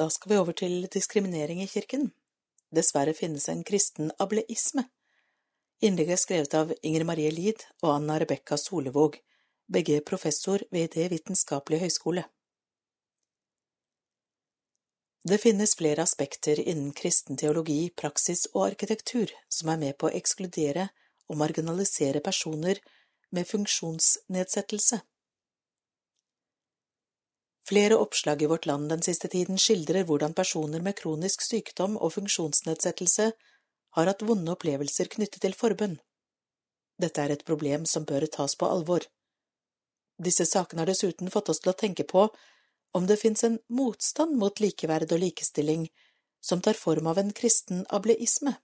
[0.00, 2.06] Da skal vi over til diskriminering i kirken.
[2.72, 4.86] Dessverre finnes en kristen ableisme.
[5.84, 9.18] Innlegget er skrevet av Inger Marie Lid og Anna Rebekka Solevåg,
[9.68, 12.24] begge professor ved Det vitenskapelige høgskole.
[15.28, 20.16] Det finnes flere aspekter innen kristen teologi, praksis og arkitektur som er med på å
[20.16, 20.88] ekskludere
[21.28, 22.80] og marginalisere personer
[23.36, 25.02] med funksjonsnedsettelse.
[27.68, 32.14] Flere oppslag i Vårt Land den siste tiden skildrer hvordan personer med kronisk sykdom og
[32.16, 33.30] funksjonsnedsettelse
[33.96, 35.98] har hatt vonde opplevelser knyttet til forbønn.
[37.00, 39.06] Dette er et problem som bør tas på alvor.
[40.20, 42.26] Disse sakene har dessuten fått oss til å tenke på
[42.92, 45.86] om det fins en motstand mot likeverd og likestilling
[46.40, 48.56] som tar form av en kristen ableisme.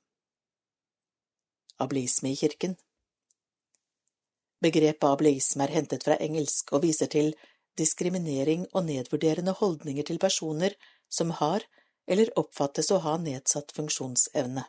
[1.79, 2.77] Ableisme i kirken
[4.65, 7.35] Begrepet ableisme er hentet fra engelsk og viser til
[7.79, 10.77] diskriminering og nedvurderende holdninger til personer
[11.09, 11.67] som har
[12.07, 14.65] eller oppfattes å ha nedsatt funksjonsevne.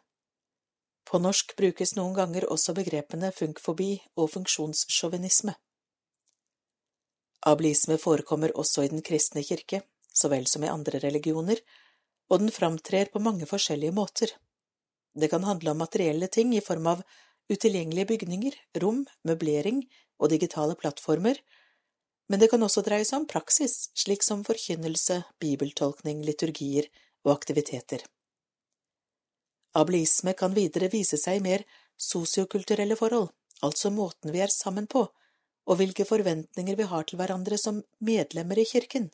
[1.07, 5.53] På norsk brukes noen ganger også begrepene funkfobi og funksjonssjåvinisme.
[7.47, 11.61] Ablisme forekommer også i den kristne kirke, så vel som i andre religioner,
[12.27, 14.33] og den framtrer på mange forskjellige måter.
[15.15, 17.05] Det kan handle om materielle ting i form av
[17.47, 19.85] utilgjengelige bygninger, rom, møblering
[20.19, 21.39] og digitale plattformer,
[22.27, 26.89] men det kan også dreie seg om praksis, slik som forkynnelse, bibeltolkning, liturgier
[27.25, 28.03] og aktiviteter.
[29.77, 31.63] Ableisme kan videre vise seg i mer
[31.97, 33.29] sosiokulturelle forhold,
[33.61, 35.05] altså måten vi er sammen på,
[35.67, 39.09] og hvilke forventninger vi har til hverandre som medlemmer i kirken.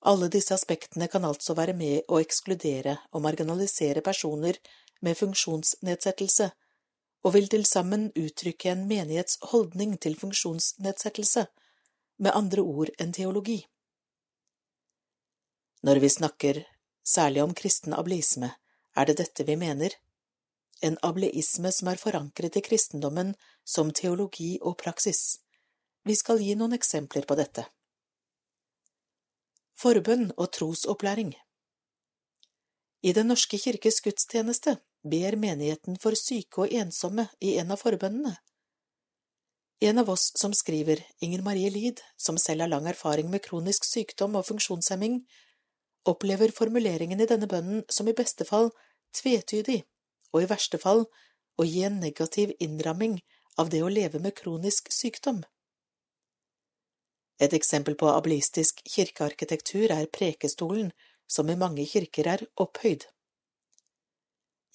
[0.00, 4.56] Alle disse aspektene kan altså være med å ekskludere og marginalisere personer
[5.04, 6.48] med funksjonsnedsettelse,
[7.20, 11.44] og vil til sammen uttrykke en menighets holdning til funksjonsnedsettelse,
[12.20, 13.58] med andre ord enn teologi.
[15.82, 16.62] Når vi snakker
[17.02, 18.52] særlig om kristen ableisme,
[18.96, 19.94] er det dette vi mener,
[20.84, 23.32] en ableisme som er forankret i kristendommen
[23.64, 25.40] som teologi og praksis.
[26.04, 27.64] Vi skal gi noen eksempler på dette.
[29.80, 31.32] Forbønn og trosopplæring
[33.00, 38.34] I Den norske kirkes gudstjeneste ber menigheten for syke og ensomme i en av forbønnene.
[39.80, 43.86] En av oss som skriver, Inger Marie Lid, som selv har lang erfaring med kronisk
[43.88, 45.22] sykdom og funksjonshemming,
[46.04, 48.68] opplever formuleringen i denne bønnen som i beste fall
[49.16, 49.78] tvetydig,
[50.34, 51.06] og i verste fall
[51.56, 53.22] å gi en negativ innramming
[53.56, 55.40] av det å leve med kronisk sykdom.
[57.40, 60.92] Et eksempel på ableistisk kirkearkitektur er prekestolen,
[61.24, 63.06] som i mange kirker er opphøyd.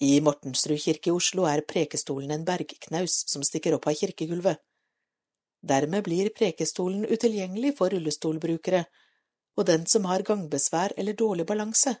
[0.02, 4.58] I Mortensrud kirke i Oslo er prekestolen en bergknaus som stikker opp av kirkegulvet.
[5.66, 8.84] Dermed blir prekestolen utilgjengelig for rullestolbrukere
[9.56, 11.96] og den som har gangbesvær eller dårlig balanse.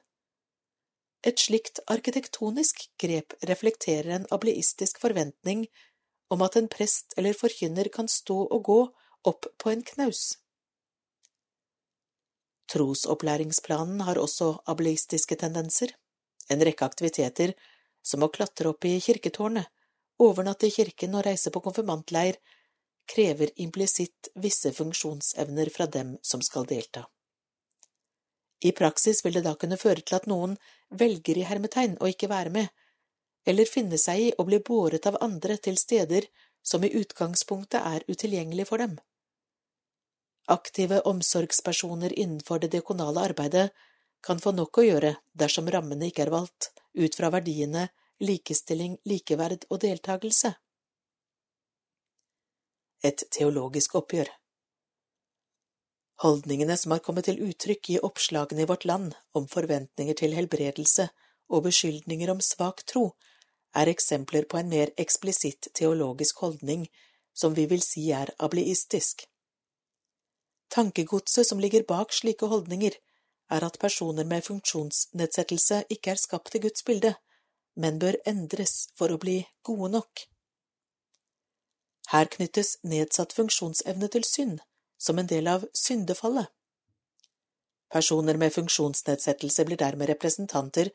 [1.26, 5.64] Et slikt arkitektonisk grep reflekterer en ableistisk forventning
[6.30, 8.80] om at en prest eller forkynner kan stå og gå
[9.30, 10.36] opp på en knaus.
[12.70, 15.92] Trosopplæringsplanen har også ableistiske tendenser,
[16.50, 17.54] en rekke aktiviteter
[18.02, 19.66] som å klatre opp i kirketårnet,
[20.22, 22.38] overnatte i kirken og reise på konfirmantleir
[23.06, 27.06] krever implisitt visse funksjonsevner fra dem som skal delta.
[28.64, 30.56] I praksis vil det da kunne føre til at noen
[30.90, 32.68] velger i hermetegn å ikke være med,
[33.46, 36.26] eller finne seg i å bli båret av andre til steder
[36.66, 38.96] som i utgangspunktet er utilgjengelig for dem.
[40.50, 43.68] Aktive omsorgspersoner innenfor det diakonale arbeidet
[44.26, 47.88] kan få nok å gjøre dersom rammene ikke er valgt ut fra verdiene
[48.22, 50.54] likestilling, likeverd og deltakelse
[53.06, 54.28] et teologisk oppgjør.
[56.24, 61.10] Holdningene som har kommet til uttrykk i oppslagene i Vårt Land om forventninger til helbredelse
[61.52, 63.10] og beskyldninger om svak tro,
[63.76, 66.86] er eksempler på en mer eksplisitt teologisk holdning
[67.36, 69.26] som vi vil si er ableistisk.
[70.72, 72.96] Tankegodset som ligger bak slike holdninger,
[73.50, 77.12] er at personer med funksjonsnedsettelse ikke er skapt i Guds bilde,
[77.76, 80.24] men bør endres for å bli gode nok.
[82.12, 84.60] Her knyttes nedsatt funksjonsevne til synd,
[84.98, 86.46] som en del av syndefallet.
[87.92, 90.90] Personer med funksjonsnedsettelse blir dermed representanter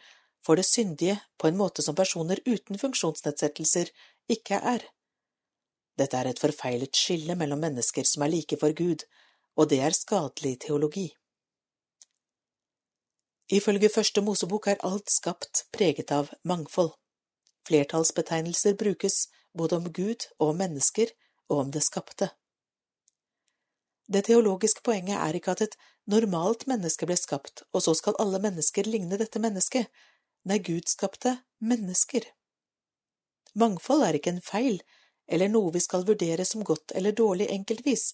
[0.46, 3.92] for det syndige på en måte som personer uten funksjonsnedsettelser
[4.32, 4.84] ikke er.
[6.00, 9.04] Dette er et forfeilet skille mellom mennesker som er like for Gud,
[9.56, 11.10] og det er skadelig teologi.
[13.52, 16.94] Ifølge Første Mosebok er alt skapt preget av mangfold.
[17.68, 19.28] Flertallsbetegnelser brukes
[19.58, 21.12] både om Gud og om mennesker
[21.50, 22.32] og om det skapte.
[24.12, 25.78] Det teologiske poenget er ikke at et
[26.12, 29.88] normalt menneske ble skapt, og så skal alle mennesker ligne dette mennesket.
[30.48, 32.26] Nei, Gud skapte mennesker.
[33.56, 34.82] Mangfold er ikke en feil,
[35.32, 38.12] eller noe vi skal vurdere som godt eller dårlig enkeltvis,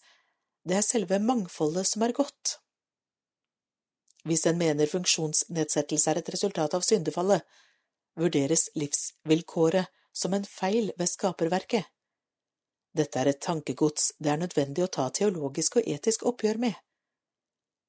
[0.67, 2.57] det er selve mangfoldet som er godt.
[4.27, 7.45] Hvis en mener funksjonsnedsettelse er et resultat av syndefallet,
[8.19, 11.85] vurderes livsvilkåret som en feil ved skaperverket.
[12.97, 16.73] Dette er et tankegods det er nødvendig å ta teologisk og etisk oppgjør med.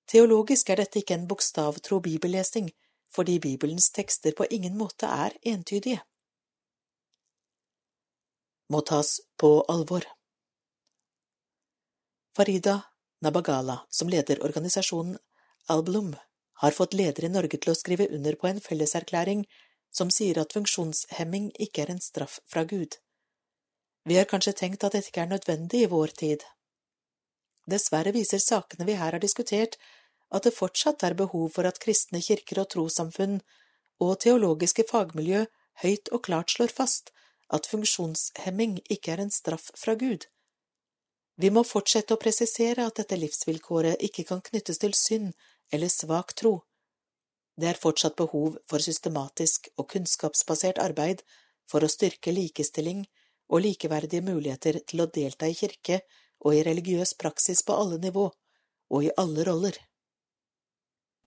[0.09, 2.69] Teologisk er dette ikke en bokstavtro bibellesing,
[3.13, 6.03] fordi Bibelens tekster på ingen måte er entydige.
[8.69, 10.05] Må tas på alvor.
[12.37, 12.81] Farida
[13.25, 15.17] Nabagala, som leder organisasjonen
[15.73, 16.13] Alblum,
[16.61, 19.45] har fått ledere i Norge til å skrive under på en felleserklæring
[19.91, 22.99] som sier at funksjonshemming ikke er en straff fra Gud.
[24.09, 26.45] Vi har kanskje tenkt at dette ikke er nødvendig i vår tid.
[27.69, 29.77] Dessverre viser sakene vi her har diskutert,
[30.33, 33.41] at det fortsatt er behov for at kristne kirker og trossamfunn
[34.05, 35.45] og teologiske fagmiljø
[35.83, 37.13] høyt og klart slår fast
[37.55, 40.27] at funksjonshemming ikke er en straff fra Gud.
[41.39, 45.33] Vi må fortsette å presisere at dette livsvilkåret ikke kan knyttes til synd
[45.73, 46.59] eller svak tro.
[47.59, 51.25] Det er fortsatt behov for systematisk og kunnskapsbasert arbeid
[51.71, 53.03] for å styrke likestilling
[53.49, 56.03] og likeverdige muligheter til å delta i kirke
[56.45, 58.29] og i religiøs praksis på alle nivå,
[58.95, 59.75] og i alle roller.